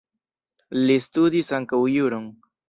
[0.85, 2.27] Li studis ankaŭ juron.